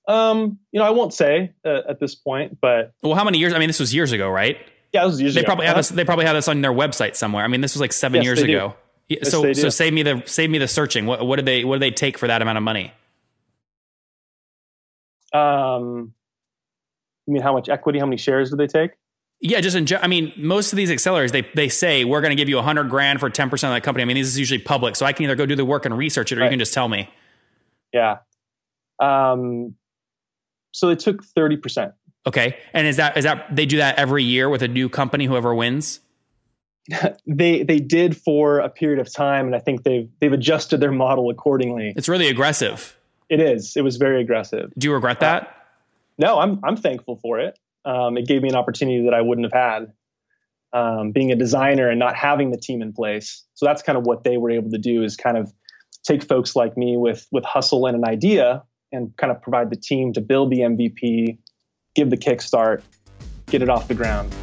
Um, 0.07 0.59
you 0.71 0.81
know, 0.81 0.85
I 0.85 0.91
won't 0.91 1.15
say 1.15 1.55
uh, 1.65 1.81
at 1.89 1.99
this 1.99 2.15
point, 2.15 2.59
but 2.61 2.93
well, 3.03 3.15
how 3.15 3.25
many 3.25 3.39
years? 3.39 3.55
I 3.55 3.59
mean, 3.59 3.69
this 3.69 3.81
was 3.81 3.95
years 3.95 4.13
ago, 4.13 4.29
right? 4.29 4.59
Yeah, 4.93 5.05
was 5.05 5.21
years 5.21 5.35
they 5.35 5.41
ago. 5.41 5.47
Probably 5.47 5.67
have 5.67 5.77
this, 5.77 5.89
they 5.89 6.05
probably 6.05 6.27
have 6.27 6.35
this 6.35 6.49
on 6.49 6.61
their 6.63 6.73
website 6.73 7.17
somewhere. 7.17 7.45
I 7.45 7.49
mean, 7.49 7.61
this 7.61 7.75
was 7.75 7.81
like 7.81 7.93
seven 7.93 8.17
yes, 8.17 8.25
years 8.25 8.43
ago. 8.43 8.75
Yes, 9.09 9.31
so, 9.31 9.53
so 9.53 9.69
save 9.69 9.93
me 9.93 10.03
the 10.03 10.23
save 10.27 10.51
me 10.51 10.59
the 10.59 10.69
searching. 10.69 11.07
What, 11.07 11.27
what 11.27 11.37
did 11.37 11.47
they 11.47 11.65
what 11.65 11.77
did 11.77 11.83
they 11.83 11.91
take 11.91 12.19
for 12.19 12.27
that 12.27 12.43
amount 12.43 12.59
of 12.59 12.65
money? 12.65 12.93
Um, 15.33 16.13
you 17.27 17.35
mean 17.35 17.43
how 17.43 17.53
much 17.53 17.69
equity? 17.69 17.99
How 17.99 18.07
many 18.07 18.17
shares 18.17 18.51
do 18.51 18.57
they 18.57 18.67
take? 18.67 18.93
Yeah, 19.41 19.61
just 19.61 19.77
in. 19.77 19.87
I 20.03 20.07
mean, 20.07 20.33
most 20.37 20.73
of 20.73 20.77
these 20.77 20.91
accelerators 20.91 21.33
they 21.33 21.47
they 21.55 21.69
say 21.69 22.05
we're 22.05 22.21
going 22.21 22.31
to 22.31 22.37
give 22.37 22.49
you 22.49 22.59
a 22.59 22.63
hundred 22.63 22.91
grand 22.91 23.21
for 23.21 23.31
ten 23.31 23.49
percent 23.49 23.73
of 23.73 23.77
that 23.77 23.83
company. 23.83 24.03
I 24.03 24.05
mean, 24.05 24.17
this 24.17 24.27
is 24.27 24.39
usually 24.39 24.61
public, 24.61 24.97
so 24.97 25.07
I 25.07 25.13
can 25.13 25.25
either 25.25 25.37
go 25.37 25.47
do 25.47 25.57
the 25.57 25.65
work 25.65 25.87
and 25.87 25.97
research 25.97 26.31
it, 26.31 26.39
or 26.39 26.41
right. 26.41 26.47
you 26.47 26.51
can 26.51 26.59
just 26.59 26.75
tell 26.75 26.89
me. 26.89 27.09
Yeah. 27.93 28.19
Um. 29.01 29.77
So 30.73 30.89
they 30.89 30.97
took 30.97 31.25
thirty 31.25 31.57
percent. 31.57 31.95
Okay, 32.27 32.59
and 32.75 32.87
is 32.87 32.97
that 32.97 33.17
is 33.17 33.25
that 33.25 33.55
they 33.55 33.67
do 33.67 33.79
that 33.79 33.99
every 33.99 34.25
year 34.25 34.49
with 34.49 34.63
a 34.63 34.69
new 34.69 34.89
company, 34.89 35.25
whoever 35.27 35.55
wins? 35.55 36.01
they 37.27 37.63
they 37.63 37.79
did 37.79 38.17
for 38.17 38.59
a 38.59 38.69
period 38.69 38.99
of 38.99 39.13
time, 39.13 39.47
and 39.47 39.55
I 39.55 39.59
think 39.59 39.85
they've 39.85 40.09
they've 40.21 40.33
adjusted 40.33 40.81
their 40.81 40.93
model 40.93 41.31
accordingly. 41.31 41.93
It's 41.97 42.09
really 42.09 42.29
aggressive. 42.29 42.97
It 43.29 43.41
is. 43.41 43.77
It 43.77 43.83
was 43.83 43.97
very 43.97 44.21
aggressive. 44.21 44.73
Do 44.77 44.89
you 44.89 44.93
regret 44.93 45.21
that? 45.21 45.43
Uh, 45.43 45.47
no, 46.19 46.39
I'm 46.39 46.61
I'm 46.65 46.77
thankful 46.77 47.17
for 47.17 47.39
it. 47.39 47.59
Um, 47.85 48.19
it 48.19 48.27
gave 48.27 48.43
me 48.43 48.49
an 48.49 48.57
opportunity 48.57 49.05
that 49.05 49.15
I 49.15 49.23
wouldn't 49.23 49.51
have 49.53 49.61
had. 49.61 49.93
Um, 50.73 51.11
being 51.11 51.33
a 51.33 51.37
designer 51.37 51.89
and 51.89 51.99
not 51.99 52.15
having 52.15 52.53
the 52.53 52.57
team 52.57 52.81
in 52.81 52.93
place. 52.93 53.45
So 53.55 53.67
that's 53.67 53.83
kind 53.83 53.99
of 53.99 54.05
what 54.05 54.23
they 54.23 54.37
were 54.37 54.53
able 54.53 54.71
to 54.71 54.79
do 54.79 55.03
is 55.03 55.17
kind 55.17 55.37
of 55.37 55.53
take 56.05 56.23
folks 56.23 56.55
like 56.55 56.77
me 56.77 56.97
with 56.97 57.27
with 57.33 57.45
hustle 57.45 57.87
and 57.87 57.97
an 57.97 58.05
idea 58.05 58.63
and 58.93 59.17
kind 59.17 59.31
of 59.33 59.43
provide 59.43 59.71
the 59.71 59.77
team 59.77 60.13
to 60.13 60.21
build 60.21 60.51
the 60.51 60.61
MVP, 60.61 61.39
give 61.95 62.11
the 62.11 62.17
kickstart, 62.17 62.83
get 63.47 63.63
it 63.63 63.69
off 63.69 63.89
the 63.89 63.95
ground. 63.95 64.35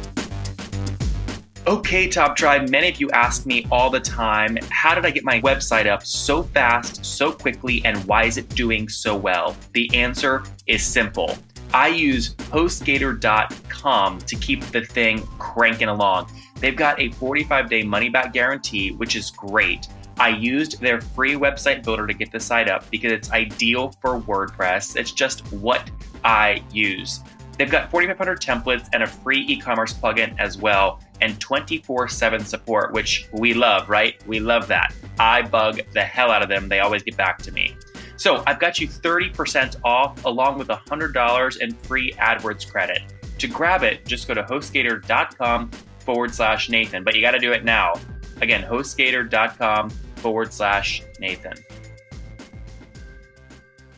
Okay, 1.66 2.08
Top 2.08 2.34
Tribe, 2.34 2.70
many 2.70 2.88
of 2.88 2.98
you 2.98 3.10
ask 3.10 3.44
me 3.44 3.66
all 3.70 3.90
the 3.90 4.00
time 4.00 4.56
how 4.70 4.94
did 4.94 5.04
I 5.04 5.10
get 5.10 5.22
my 5.22 5.40
website 5.42 5.86
up 5.86 6.02
so 6.02 6.42
fast, 6.42 7.04
so 7.04 7.30
quickly, 7.30 7.82
and 7.84 8.02
why 8.04 8.24
is 8.24 8.38
it 8.38 8.48
doing 8.50 8.88
so 8.88 9.14
well? 9.14 9.54
The 9.74 9.94
answer 9.94 10.42
is 10.66 10.82
simple 10.82 11.36
I 11.74 11.88
use 11.88 12.34
HostGator.com 12.34 14.18
to 14.18 14.36
keep 14.36 14.64
the 14.66 14.84
thing 14.84 15.26
cranking 15.38 15.88
along. 15.88 16.32
They've 16.60 16.76
got 16.76 16.98
a 16.98 17.10
45 17.12 17.68
day 17.68 17.82
money 17.82 18.08
back 18.08 18.32
guarantee, 18.32 18.92
which 18.92 19.16
is 19.16 19.30
great. 19.30 19.88
I 20.18 20.30
used 20.30 20.80
their 20.80 21.00
free 21.00 21.34
website 21.34 21.84
builder 21.84 22.06
to 22.06 22.14
get 22.14 22.32
the 22.32 22.40
site 22.40 22.68
up 22.68 22.88
because 22.90 23.12
it's 23.12 23.30
ideal 23.30 23.90
for 24.00 24.20
WordPress. 24.20 24.96
It's 24.96 25.12
just 25.12 25.40
what 25.52 25.90
I 26.24 26.62
use. 26.72 27.20
They've 27.58 27.70
got 27.70 27.90
4,500 27.90 28.40
templates 28.40 28.88
and 28.92 29.02
a 29.02 29.06
free 29.06 29.40
e 29.40 29.58
commerce 29.58 29.92
plugin 29.92 30.38
as 30.38 30.56
well, 30.56 31.02
and 31.20 31.38
24 31.40 32.08
7 32.08 32.44
support, 32.44 32.92
which 32.92 33.28
we 33.32 33.52
love, 33.52 33.88
right? 33.88 34.24
We 34.26 34.38
love 34.38 34.68
that. 34.68 34.94
I 35.18 35.42
bug 35.42 35.80
the 35.92 36.02
hell 36.02 36.30
out 36.30 36.42
of 36.42 36.48
them. 36.48 36.68
They 36.68 36.78
always 36.78 37.02
get 37.02 37.16
back 37.16 37.38
to 37.42 37.52
me. 37.52 37.76
So 38.16 38.42
I've 38.46 38.60
got 38.60 38.80
you 38.80 38.86
30% 38.88 39.76
off 39.84 40.24
along 40.24 40.58
with 40.58 40.68
$100 40.68 41.60
in 41.60 41.72
free 41.72 42.12
AdWords 42.12 42.70
credit. 42.70 43.02
To 43.38 43.46
grab 43.48 43.82
it, 43.82 44.04
just 44.06 44.26
go 44.28 44.34
to 44.34 44.42
hostgator.com 44.44 45.70
forward 45.98 46.34
slash 46.34 46.68
Nathan, 46.68 47.04
but 47.04 47.14
you 47.14 47.20
got 47.20 47.32
to 47.32 47.38
do 47.38 47.52
it 47.52 47.64
now. 47.64 47.94
Again, 48.40 48.62
hostgator.com 48.62 49.90
forward 50.16 50.52
slash 50.52 51.02
Nathan. 51.20 51.54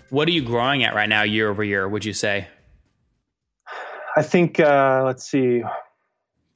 What 0.09 0.29
are 0.29 0.33
you 0.33 0.43
growing 0.43 0.83
at 0.83 0.95
right 0.95 1.09
now, 1.09 1.23
year 1.23 1.49
over 1.49 1.62
year? 1.62 1.88
Would 1.88 2.05
you 2.05 2.12
say 2.12 2.49
I 4.17 4.23
think 4.23 4.59
uh, 4.61 5.02
let's 5.05 5.29
see. 5.29 5.62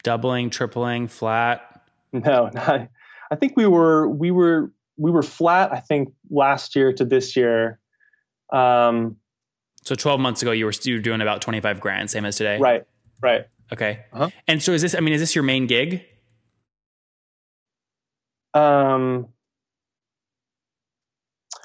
doubling, 0.02 0.50
tripling, 0.50 1.08
flat? 1.08 1.82
No, 2.12 2.50
not, 2.54 2.88
I 3.30 3.36
think 3.36 3.56
we 3.56 3.66
were 3.66 4.08
we 4.08 4.30
were 4.30 4.72
we 4.96 5.10
were 5.10 5.22
flat. 5.22 5.72
I 5.72 5.80
think 5.80 6.12
last 6.30 6.76
year 6.76 6.92
to 6.92 7.04
this 7.04 7.36
year. 7.36 7.78
Um, 8.52 9.16
So 9.82 9.94
12 9.94 10.20
months 10.20 10.42
ago, 10.42 10.52
you 10.52 10.64
were 10.66 10.72
you 10.82 10.94
were 10.94 11.00
doing 11.00 11.20
about 11.20 11.40
25 11.42 11.80
grand, 11.80 12.10
same 12.10 12.24
as 12.24 12.36
today. 12.36 12.58
right, 12.58 12.84
right. 13.20 13.46
Okay. 13.72 14.00
Uh-huh. 14.12 14.30
And 14.46 14.62
so 14.62 14.72
is 14.72 14.82
this? 14.82 14.94
I 14.94 15.00
mean, 15.00 15.14
is 15.14 15.20
this 15.20 15.34
your 15.34 15.44
main 15.44 15.66
gig? 15.66 16.04
Um, 18.52 19.28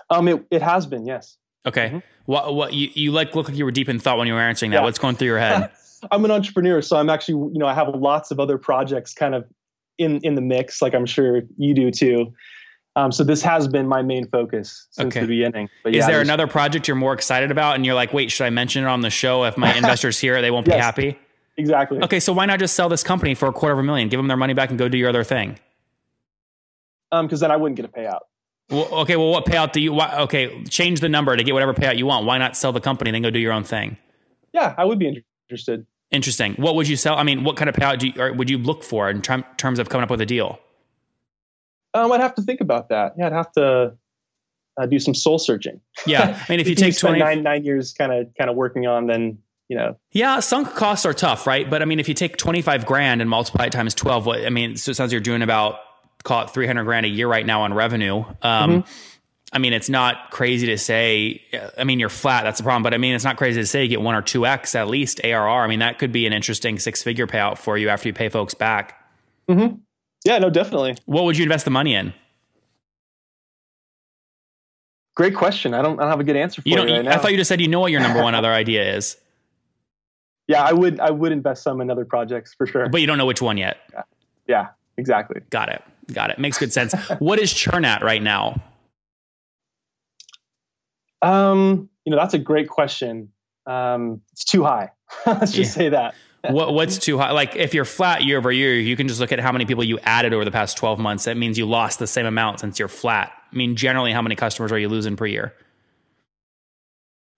um, 0.10 0.28
it, 0.28 0.44
it 0.50 0.62
has 0.62 0.88
been, 0.88 1.06
yes. 1.06 1.38
Okay. 1.66 1.90
Mhm. 1.90 2.04
What? 2.26 2.56
What? 2.56 2.74
You, 2.74 2.90
you 2.94 3.12
like 3.12 3.36
look 3.36 3.48
like 3.50 3.58
you 3.58 3.66
were 3.66 3.72
deep 3.72 3.90
in 3.90 4.00
thought 4.00 4.18
when 4.18 4.28
you 4.28 4.34
were 4.34 4.40
answering 4.40 4.72
that. 4.72 4.78
Yeah. 4.78 4.84
What's 4.84 5.00
going 5.00 5.16
through 5.16 5.28
your 5.28 5.40
head? 5.40 5.72
I'm 6.12 6.24
an 6.24 6.32
entrepreneur, 6.32 6.82
so 6.82 6.96
I'm 6.96 7.10
actually, 7.10 7.52
you 7.54 7.60
know, 7.60 7.68
I 7.68 7.74
have 7.74 7.90
lots 7.94 8.32
of 8.32 8.40
other 8.40 8.58
projects 8.58 9.14
kind 9.14 9.36
of 9.36 9.46
in 9.98 10.20
in 10.22 10.36
the 10.36 10.42
mix, 10.42 10.82
like 10.82 10.94
I'm 10.96 11.06
sure 11.06 11.42
you 11.58 11.74
do 11.74 11.92
too. 11.92 12.34
Um, 12.96 13.12
so 13.12 13.24
this 13.24 13.42
has 13.44 13.68
been 13.68 13.88
my 13.88 14.02
main 14.02 14.28
focus 14.28 14.88
since 14.92 15.14
Okay. 15.16 15.22
the 15.22 15.28
beginning. 15.28 15.70
But 15.84 15.96
is 15.96 16.06
there 16.08 16.22
another 16.22 16.48
project 16.48 16.88
you're 16.88 16.96
more 16.96 17.14
excited 17.14 17.52
about, 17.52 17.76
and 17.76 17.86
you're 17.86 17.96
like, 17.96 18.14
wait, 18.14 18.32
should 18.32 18.46
I 18.46 18.50
mention 18.50 18.84
it 18.84 18.88
on 18.88 19.02
the 19.02 19.10
show? 19.10 19.44
If 19.44 19.58
my 19.58 19.74
investors 19.78 20.20
hear, 20.20 20.38
it, 20.38 20.42
they 20.42 20.52
won't 20.52 20.66
be 20.66 20.72
happy. 20.72 21.18
Exactly. 21.58 22.02
Okay, 22.02 22.20
so 22.22 22.32
why 22.34 22.46
not 22.46 22.60
just 22.60 22.76
sell 22.76 22.88
this 22.90 23.04
company 23.04 23.36
for 23.36 23.48
a 23.50 23.54
quarter 23.54 23.74
of 23.74 23.80
a 23.80 23.84
million, 23.84 24.08
give 24.10 24.18
them 24.18 24.28
their 24.28 24.38
money 24.38 24.54
back, 24.54 24.70
and 24.70 24.80
go 24.80 24.88
do 24.88 24.98
your 24.98 25.10
other 25.10 25.24
thing? 25.26 25.60
Um, 27.12 27.26
because 27.26 27.42
then 27.42 27.52
I 27.52 27.58
wouldn't 27.58 27.76
get 27.76 27.86
a 27.86 27.90
payout. 27.90 28.20
Well, 28.70 28.88
okay, 29.02 29.16
well, 29.16 29.32
what 29.32 29.46
payout 29.46 29.72
do 29.72 29.82
you? 29.82 29.94
Why, 29.94 30.16
okay, 30.22 30.64
change 30.66 31.00
the 31.00 31.10
number 31.10 31.36
to 31.36 31.44
get 31.44 31.54
whatever 31.54 31.74
payout 31.74 31.98
you 31.98 32.06
want. 32.06 32.26
Why 32.26 32.38
not 32.38 32.56
sell 32.56 32.72
the 32.72 32.82
company, 32.82 33.12
then 33.12 33.22
go 33.22 33.32
do 33.32 33.40
your 33.40 33.54
own 33.54 33.64
thing? 33.64 33.98
Yeah, 34.54 34.76
I 34.78 34.86
would 34.86 35.00
be 35.00 35.24
interested. 35.50 35.86
Interesting. 36.12 36.54
What 36.56 36.76
would 36.76 36.88
you 36.88 36.96
sell? 36.96 37.16
I 37.16 37.24
mean, 37.24 37.44
what 37.44 37.58
kind 37.58 37.70
of 37.70 37.76
payout 37.76 38.00
do 38.00 38.08
you, 38.08 38.22
or 38.22 38.34
would 38.34 38.50
you 38.50 38.58
look 38.58 38.84
for 38.84 39.10
in 39.10 39.22
term, 39.22 39.44
terms 39.58 39.80
of 39.80 39.90
coming 39.90 40.04
up 40.04 40.10
with 40.10 40.22
a 40.22 40.26
deal? 40.26 40.60
Um, 41.94 42.12
I'd 42.12 42.22
have 42.22 42.36
to 42.36 42.42
think 42.42 42.62
about 42.62 42.90
that. 42.90 43.14
Yeah, 43.18 43.28
I'd 43.28 43.34
have 43.34 43.52
to 43.54 43.94
uh, 44.80 44.86
do 44.86 45.00
some 45.00 45.14
soul 45.14 45.40
searching. 45.40 45.82
Yeah, 46.06 46.40
I 46.40 46.46
mean, 46.52 46.60
if 46.60 46.68
you 46.68 46.76
take 46.76 46.94
spend 46.94 47.18
twenty, 47.18 47.20
nine 47.20 47.44
nine 47.44 47.64
years 47.64 47.94
kind 47.94 48.12
of 48.12 48.28
kind 48.38 48.50
of 48.50 48.56
working 48.56 48.88
on, 48.88 49.08
then 49.08 49.40
you 49.68 49.78
know, 49.78 49.98
yeah, 50.12 50.40
sunk 50.40 50.76
costs 50.76 51.06
are 51.06 51.14
tough, 51.14 51.46
right? 51.46 51.70
But 51.70 51.82
I 51.82 51.86
mean, 51.86 52.00
if 52.00 52.08
you 52.08 52.14
take 52.14 52.38
twenty 52.38 52.62
five 52.62 52.86
grand 52.86 53.22
and 53.22 53.30
multiply 53.30 53.66
it 53.66 53.72
times 53.72 53.94
twelve, 53.94 54.26
what 54.26 54.46
I 54.46 54.50
mean, 54.50 54.78
so 54.78 54.92
it 54.92 54.96
sounds 54.96 55.10
like 55.10 55.14
you're 55.14 55.22
doing 55.22 55.42
about 55.42 55.80
call 56.24 56.44
it 56.44 56.50
three 56.52 56.68
hundred 56.68 56.84
grand 56.86 57.06
a 57.06 57.10
year 57.10 57.28
right 57.28 57.46
now 57.46 57.62
on 57.64 57.74
revenue. 57.74 58.24
Um, 58.42 58.84
I 59.52 59.58
mean, 59.58 59.74
it's 59.74 59.90
not 59.90 60.30
crazy 60.32 60.68
to 60.68 60.78
say. 60.78 61.42
I 61.78 61.84
mean, 61.84 62.00
you're 62.00 62.10
flat. 62.10 62.44
That's 62.44 62.60
the 62.60 62.64
problem. 62.64 62.84
But 62.84 62.94
I 62.94 62.98
mean, 62.98 63.16
it's 63.16 63.24
not 63.24 63.38
crazy 63.38 63.60
to 63.62 63.66
say 63.66 63.84
you 63.84 63.90
get 63.90 64.02
one 64.02 64.14
or 64.16 64.22
two 64.22 64.46
x 64.46 64.76
at 64.76 64.88
least 64.88 65.22
ARR. 65.24 65.64
I 65.64 65.68
mean, 65.68 65.80
that 65.80 65.98
could 65.98 66.12
be 66.12 66.28
an 66.28 66.34
interesting 66.34 66.78
six 66.78 67.02
figure 67.02 67.26
payout 67.26 67.58
for 67.58 67.78
you 67.78 67.90
after 67.90 68.08
you 68.08 68.14
pay 68.14 68.30
folks 68.30 68.54
back. 68.54 68.96
yeah, 69.48 70.38
no, 70.38 70.50
definitely. 70.52 70.96
What 71.06 71.24
would 71.24 71.38
you 71.38 71.44
invest 71.44 71.66
the 71.66 71.72
money 71.72 71.96
in? 71.96 72.14
Great 75.16 75.36
question. 75.36 75.74
I 75.74 75.82
don't 75.82 76.00
I 76.00 76.04
don't 76.04 76.12
have 76.12 76.20
a 76.20 76.24
good 76.24 76.38
answer 76.38 76.62
for 76.62 76.70
You 76.70 76.80
you, 76.80 76.94
right 76.94 77.04
now. 77.04 77.12
I 77.12 77.18
thought 77.18 77.32
you 77.32 77.38
just 77.38 77.50
said 77.50 77.60
you 77.60 77.68
know 77.68 77.80
what 77.82 77.92
your 77.92 78.00
number 78.02 78.22
one 78.24 78.36
other 78.36 78.52
idea 78.52 78.96
is, 78.96 79.18
yeah, 80.48 80.64
I 80.64 80.72
would 80.72 81.00
I 81.00 81.12
would 81.12 81.32
invest 81.34 81.64
some 81.64 81.82
in 81.82 81.90
other 81.90 82.06
projects 82.06 82.54
for 82.54 82.66
sure. 82.66 82.88
but 82.88 83.02
you 83.02 83.08
don't 83.08 83.18
know 83.18 83.26
which 83.26 83.42
one 83.42 83.58
yet. 83.58 83.80
yeah, 84.48 84.68
exactly. 84.98 85.42
Got 85.50 85.70
it. 85.70 85.84
Got 86.14 86.32
it. 86.32 86.40
Makes 86.40 86.58
good 86.58 86.74
sense. 86.74 86.94
what 87.20 87.40
is 87.40 87.54
churn 87.54 87.86
at 87.86 88.04
right 88.04 88.22
now? 88.22 88.62
Um, 91.22 91.90
you 92.06 92.12
know, 92.12 92.18
that's 92.18 92.34
a 92.34 92.40
great 92.40 92.70
question. 92.70 93.30
Um, 93.66 94.22
it's 94.32 94.46
too 94.46 94.64
high. 94.64 94.92
Let's 95.26 95.52
just 95.52 95.76
Yeah. 95.76 95.84
say 95.84 95.90
that. 95.90 96.16
What, 96.50 96.74
what's 96.74 96.98
too 96.98 97.18
high? 97.18 97.32
Like 97.32 97.58
if 97.58 97.74
you're 97.74 97.84
flat 97.86 98.24
year 98.24 98.38
over 98.38 98.50
year, 98.52 98.74
you 98.74 98.96
can 98.96 99.10
just 99.10 99.20
look 99.20 99.34
at 99.34 99.40
how 99.40 99.52
many 99.52 99.66
people 99.66 99.84
you 99.84 100.00
added 100.04 100.34
over 100.34 100.46
the 100.46 100.52
past 100.52 100.78
12 100.78 100.98
months. 100.98 101.26
That 101.26 101.36
means 101.36 101.58
you 101.58 101.66
lost 101.66 102.00
the 102.00 102.08
same 102.08 102.26
amount 102.26 102.62
since 102.62 102.80
you're 102.80 102.88
flat. 102.88 103.34
I 103.52 103.56
mean, 103.56 103.76
generally, 103.76 104.14
how 104.14 104.22
many 104.22 104.36
customers 104.36 104.72
are 104.72 104.80
you 104.80 104.88
losing 104.88 105.18
per 105.18 105.26
year? 105.26 105.54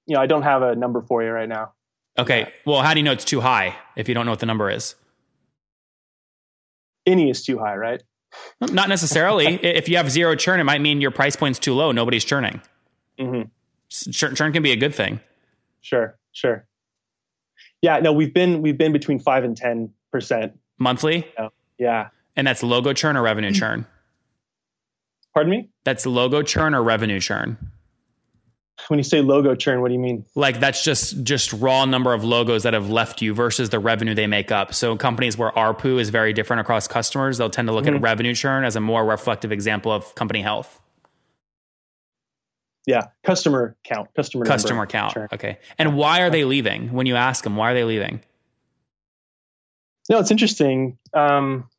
You 0.05 0.15
know, 0.17 0.21
I 0.21 0.27
don't 0.27 0.43
have 0.43 0.61
a 0.61 0.75
number 0.75 1.01
for 1.01 1.23
you 1.23 1.31
right 1.31 1.49
now. 1.49 1.73
Okay. 2.19 2.51
Well, 2.65 2.83
how 2.83 2.93
do 2.93 2.99
you 2.99 3.03
know 3.03 3.11
it's 3.13 3.25
too 3.25 3.41
high 3.41 3.75
if 3.95 4.07
you 4.07 4.13
don't 4.13 4.25
know 4.25 4.31
what 4.33 4.39
the 4.39 4.45
number 4.45 4.69
is? 4.69 4.93
Any 7.07 7.31
is 7.31 7.43
too 7.43 7.57
high, 7.57 7.75
right? 7.77 8.03
Not 8.59 8.89
necessarily. 8.89 9.45
If 9.63 9.89
you 9.89 9.97
have 9.97 10.09
zero 10.11 10.35
churn, 10.35 10.59
it 10.59 10.63
might 10.63 10.81
mean 10.81 11.01
your 11.01 11.11
price 11.11 11.35
point's 11.35 11.59
too 11.59 11.73
low. 11.73 11.91
Nobody's 11.91 12.23
churning. 12.25 12.61
hmm 13.19 13.43
Churn, 13.89 14.35
churn 14.35 14.53
can 14.53 14.63
be 14.63 14.71
a 14.71 14.77
good 14.77 14.95
thing. 14.95 15.19
Sure, 15.81 16.17
sure. 16.31 16.65
Yeah, 17.81 17.99
no, 17.99 18.13
we've 18.13 18.33
been 18.33 18.61
we've 18.61 18.77
been 18.77 18.93
between 18.93 19.19
five 19.19 19.43
and 19.43 19.57
ten 19.57 19.91
percent. 20.11 20.57
Monthly, 20.77 21.27
Yeah. 21.77 22.09
and 22.35 22.47
that's 22.47 22.63
logo 22.63 22.93
churn 22.93 23.17
or 23.17 23.21
revenue 23.23 23.51
churn. 23.51 23.85
Pardon 25.33 25.49
me? 25.51 25.69
That's 25.83 26.05
logo 26.05 26.41
churn 26.43 26.73
or 26.75 26.83
revenue 26.83 27.19
churn. 27.19 27.57
When 28.87 28.99
you 28.99 29.03
say 29.03 29.21
logo 29.21 29.55
churn, 29.55 29.81
what 29.81 29.87
do 29.89 29.93
you 29.93 29.99
mean? 29.99 30.25
like 30.35 30.59
that's 30.59 30.83
just 30.83 31.23
just 31.23 31.53
raw 31.53 31.85
number 31.85 32.13
of 32.13 32.23
logos 32.23 32.63
that 32.63 32.73
have 32.73 32.89
left 32.89 33.21
you 33.21 33.33
versus 33.33 33.69
the 33.69 33.79
revenue 33.79 34.13
they 34.13 34.27
make 34.27 34.51
up. 34.51 34.73
So 34.73 34.95
companies 34.97 35.37
where 35.37 35.51
ARPU 35.51 35.99
is 35.99 36.09
very 36.09 36.33
different 36.33 36.61
across 36.61 36.87
customers, 36.87 37.37
they'll 37.37 37.49
tend 37.49 37.67
to 37.67 37.73
look 37.73 37.87
at 37.87 38.01
revenue 38.01 38.33
churn 38.33 38.63
as 38.63 38.75
a 38.75 38.81
more 38.81 39.05
reflective 39.05 39.51
example 39.51 39.91
of 39.91 40.13
company 40.15 40.41
health. 40.41 40.79
Yeah, 42.87 43.07
customer 43.23 43.75
count, 43.83 44.09
customer 44.15 44.43
Customer 44.45 44.87
count. 44.87 45.13
churn. 45.13 45.27
Okay. 45.31 45.59
And 45.77 45.95
why 45.95 46.21
are 46.21 46.31
they 46.31 46.45
leaving? 46.45 46.91
When 46.93 47.05
you 47.05 47.15
ask 47.15 47.43
them, 47.43 47.55
why 47.55 47.71
are 47.71 47.73
they 47.75 47.83
leaving? 47.83 48.21
No, 50.09 50.19
it's 50.19 50.31
interesting. 50.31 50.97
Um, 51.13 51.69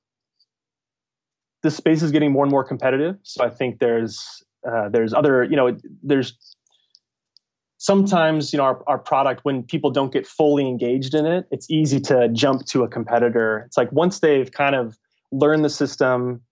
the 1.63 1.71
space 1.73 2.03
is 2.03 2.13
getting 2.13 2.31
more 2.33 2.45
and 2.45 2.51
more 2.53 2.65
competitive, 2.65 3.17
so 3.25 3.45
I 3.45 3.51
think 3.51 3.79
there's 3.81 4.45
uh, 4.67 4.89
there's 4.91 5.13
other 5.13 5.43
you 5.45 5.57
know 5.57 5.77
there's 6.03 6.35
sometimes 7.83 8.53
you 8.53 8.59
know 8.59 8.63
our, 8.63 8.83
our 8.87 8.99
product 8.99 9.41
when 9.43 9.65
people 9.65 9.91
don't 9.91 10.13
get 10.13 10.25
fully 10.25 10.69
engaged 10.69 11.15
in 11.15 11.27
it, 11.27 11.47
it's 11.51 11.69
easy 11.69 12.01
to 12.01 12.29
jump 12.33 12.65
to 12.67 12.85
a 12.85 12.89
competitor. 12.89 13.65
It's 13.67 13.77
like 13.77 13.91
once 13.91 14.21
they've 14.21 14.51
kind 14.51 14.77
of 14.77 14.97
learned 15.33 15.65
the 15.65 15.71
system, 15.71 16.43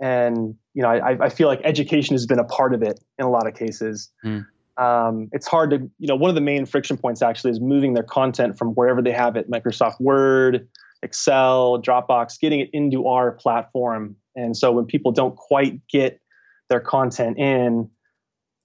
and 0.00 0.54
you 0.74 0.82
know 0.82 0.90
I, 0.90 1.24
I 1.24 1.28
feel 1.30 1.48
like 1.48 1.62
education 1.64 2.14
has 2.14 2.26
been 2.26 2.38
a 2.38 2.44
part 2.44 2.74
of 2.74 2.82
it 2.82 3.02
in 3.18 3.24
a 3.24 3.30
lot 3.30 3.48
of 3.48 3.54
cases. 3.54 4.10
Mm. 4.24 4.46
Um, 4.76 5.30
it's 5.32 5.46
hard 5.46 5.70
to 5.70 5.78
you 5.98 6.06
know 6.06 6.16
one 6.16 6.28
of 6.28 6.34
the 6.34 6.42
main 6.42 6.66
friction 6.66 6.98
points 6.98 7.22
actually 7.22 7.52
is 7.52 7.60
moving 7.60 7.94
their 7.94 8.04
content 8.04 8.58
from 8.58 8.68
wherever 8.74 9.00
they 9.00 9.12
have 9.12 9.36
it, 9.36 9.50
Microsoft 9.50 10.00
Word. 10.00 10.68
Excel, 11.02 11.82
Dropbox, 11.82 12.40
getting 12.40 12.60
it 12.60 12.70
into 12.72 13.08
our 13.08 13.32
platform. 13.32 14.16
And 14.34 14.56
so 14.56 14.72
when 14.72 14.86
people 14.86 15.12
don't 15.12 15.36
quite 15.36 15.86
get 15.86 16.18
their 16.70 16.80
content 16.80 17.38
in, 17.38 17.90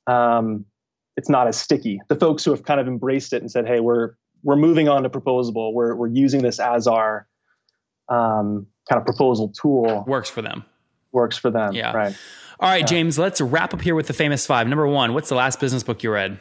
um, 0.07 0.63
it's 1.17 1.29
not 1.29 1.47
as 1.47 1.57
sticky. 1.57 1.99
The 2.07 2.15
folks 2.15 2.43
who 2.45 2.51
have 2.51 2.63
kind 2.63 2.79
of 2.79 2.87
embraced 2.87 3.33
it 3.33 3.41
and 3.41 3.51
said, 3.51 3.67
"Hey, 3.67 3.79
we're 3.79 4.11
we're 4.43 4.55
moving 4.55 4.87
on 4.87 5.03
to 5.03 5.09
Proposable. 5.09 5.73
We're 5.73 5.95
we're 5.95 6.07
using 6.07 6.41
this 6.41 6.59
as 6.59 6.87
our 6.87 7.27
um, 8.07 8.67
kind 8.89 8.99
of 8.99 9.05
proposal 9.05 9.49
tool." 9.49 10.03
Works 10.07 10.29
for 10.29 10.41
them. 10.41 10.63
Works 11.11 11.37
for 11.37 11.49
them, 11.51 11.73
Yeah. 11.73 11.91
right? 11.93 12.15
All 12.59 12.69
right, 12.69 12.85
James, 12.85 13.17
let's 13.17 13.39
wrap 13.41 13.73
up 13.73 13.81
here 13.81 13.95
with 13.95 14.07
the 14.07 14.13
famous 14.13 14.45
five. 14.45 14.67
Number 14.67 14.85
one, 14.85 15.13
what's 15.13 15.29
the 15.29 15.35
last 15.35 15.59
business 15.59 15.81
book 15.81 16.03
you 16.03 16.11
read? 16.11 16.39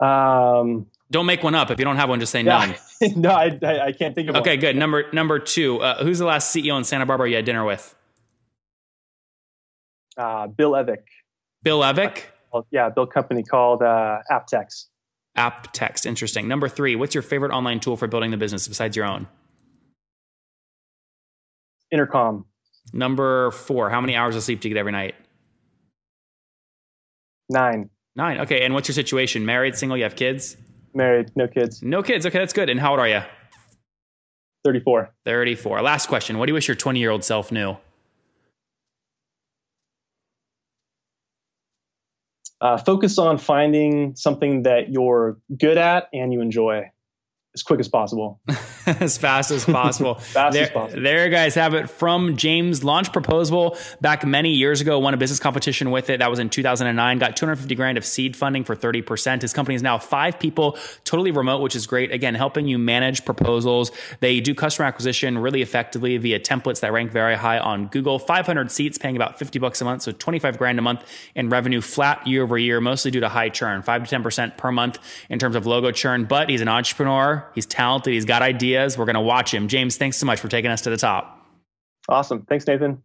Um, 0.00 0.86
Don't 1.10 1.26
make 1.26 1.42
one 1.42 1.54
up. 1.54 1.70
If 1.70 1.78
you 1.78 1.84
don't 1.84 1.96
have 1.96 2.08
one, 2.08 2.20
just 2.20 2.32
say 2.32 2.42
none. 2.42 2.74
no, 3.16 3.30
I, 3.30 3.58
I 3.62 3.80
I 3.86 3.92
can't 3.92 4.14
think 4.14 4.28
of 4.28 4.36
Okay, 4.36 4.52
one. 4.52 4.60
good. 4.60 4.76
Number 4.76 5.04
number 5.12 5.38
two, 5.38 5.80
uh, 5.80 6.02
who's 6.02 6.18
the 6.18 6.24
last 6.26 6.54
CEO 6.54 6.76
in 6.76 6.84
Santa 6.84 7.06
Barbara 7.06 7.28
you 7.30 7.36
had 7.36 7.44
dinner 7.44 7.64
with? 7.64 7.94
Uh, 10.16 10.46
Bill 10.46 10.72
Evick. 10.72 11.04
Bill 11.62 11.80
Evick? 11.80 12.24
Well, 12.52 12.66
yeah, 12.70 12.88
Bill 12.88 13.06
company 13.06 13.42
called 13.42 13.82
uh, 13.82 14.18
Aptex. 14.30 14.86
App 15.36 15.72
text. 15.72 16.06
Interesting. 16.06 16.46
Number 16.46 16.68
three, 16.68 16.94
what's 16.94 17.14
your 17.14 17.22
favorite 17.22 17.52
online 17.52 17.80
tool 17.80 17.96
for 17.96 18.06
building 18.06 18.30
the 18.30 18.36
business 18.36 18.68
besides 18.68 18.96
your 18.96 19.06
own? 19.06 19.26
Intercom. 21.90 22.44
Number 22.92 23.50
four, 23.50 23.90
how 23.90 24.00
many 24.00 24.14
hours 24.14 24.36
of 24.36 24.42
sleep 24.42 24.60
do 24.60 24.68
you 24.68 24.74
get 24.74 24.78
every 24.78 24.92
night? 24.92 25.14
Nine. 27.48 27.90
Nine. 28.14 28.40
Okay. 28.40 28.64
And 28.64 28.74
what's 28.74 28.88
your 28.88 28.94
situation? 28.94 29.44
Married, 29.44 29.76
single, 29.76 29.96
you 29.96 30.04
have 30.04 30.14
kids? 30.16 30.56
Married, 30.94 31.30
no 31.34 31.48
kids. 31.48 31.82
No 31.82 32.02
kids. 32.02 32.24
Okay, 32.24 32.38
that's 32.38 32.52
good. 32.52 32.70
And 32.70 32.78
how 32.78 32.92
old 32.92 33.00
are 33.00 33.08
you? 33.08 33.22
34. 34.64 35.12
34. 35.24 35.82
Last 35.82 36.08
question. 36.08 36.38
What 36.38 36.46
do 36.46 36.50
you 36.50 36.54
wish 36.54 36.68
your 36.68 36.76
20 36.76 37.00
year 37.00 37.10
old 37.10 37.24
self 37.24 37.50
knew? 37.50 37.76
Uh, 42.64 42.78
focus 42.78 43.18
on 43.18 43.36
finding 43.36 44.16
something 44.16 44.62
that 44.62 44.90
you're 44.90 45.36
good 45.54 45.76
at 45.76 46.08
and 46.14 46.32
you 46.32 46.40
enjoy 46.40 46.90
as 47.54 47.62
quick 47.62 47.78
as 47.78 47.88
possible. 47.88 48.40
as 48.86 49.16
fast 49.16 49.52
as 49.52 49.64
possible. 49.64 50.14
fast 50.18 50.54
there, 50.54 50.64
as 50.64 50.70
possible. 50.70 51.02
There, 51.02 51.28
guys 51.28 51.54
have 51.54 51.74
it 51.74 51.88
from 51.88 52.36
James. 52.36 52.82
Launch 52.82 53.12
Proposable 53.12 53.78
back 54.00 54.26
many 54.26 54.50
years 54.50 54.80
ago. 54.80 54.98
Won 54.98 55.14
a 55.14 55.16
business 55.16 55.38
competition 55.38 55.92
with 55.92 56.10
it. 56.10 56.18
That 56.18 56.30
was 56.30 56.40
in 56.40 56.50
2009. 56.50 57.18
Got 57.18 57.36
250 57.36 57.74
grand 57.76 57.96
of 57.96 58.04
seed 58.04 58.36
funding 58.36 58.64
for 58.64 58.74
30%. 58.74 59.42
His 59.42 59.52
company 59.52 59.76
is 59.76 59.82
now 59.82 59.98
five 59.98 60.40
people, 60.40 60.76
totally 61.04 61.30
remote, 61.30 61.60
which 61.60 61.76
is 61.76 61.86
great. 61.86 62.10
Again, 62.10 62.34
helping 62.34 62.66
you 62.66 62.76
manage 62.76 63.24
proposals. 63.24 63.92
They 64.18 64.40
do 64.40 64.54
customer 64.54 64.88
acquisition 64.88 65.38
really 65.38 65.62
effectively 65.62 66.16
via 66.16 66.40
templates 66.40 66.80
that 66.80 66.92
rank 66.92 67.12
very 67.12 67.36
high 67.36 67.58
on 67.58 67.86
Google. 67.86 68.18
500 68.18 68.72
seats, 68.72 68.98
paying 68.98 69.14
about 69.14 69.38
50 69.38 69.60
bucks 69.60 69.80
a 69.80 69.84
month, 69.84 70.02
so 70.02 70.10
25 70.10 70.58
grand 70.58 70.80
a 70.80 70.82
month 70.82 71.04
in 71.36 71.50
revenue, 71.50 71.80
flat 71.80 72.26
year 72.26 72.42
over 72.42 72.58
year, 72.58 72.80
mostly 72.80 73.12
due 73.12 73.20
to 73.20 73.28
high 73.28 73.48
churn, 73.48 73.82
five 73.82 74.08
to 74.08 74.16
10% 74.16 74.56
per 74.56 74.72
month 74.72 74.98
in 75.28 75.38
terms 75.38 75.54
of 75.54 75.66
logo 75.66 75.92
churn. 75.92 76.24
But 76.24 76.48
he's 76.48 76.60
an 76.60 76.68
entrepreneur. 76.68 77.43
He's 77.54 77.66
talented. 77.66 78.12
He's 78.12 78.24
got 78.24 78.42
ideas. 78.42 78.96
We're 78.96 79.04
going 79.04 79.14
to 79.14 79.20
watch 79.20 79.52
him. 79.52 79.68
James, 79.68 79.96
thanks 79.96 80.16
so 80.16 80.26
much 80.26 80.40
for 80.40 80.48
taking 80.48 80.70
us 80.70 80.82
to 80.82 80.90
the 80.90 80.96
top. 80.96 81.46
Awesome. 82.08 82.42
Thanks, 82.42 82.66
Nathan. 82.66 83.02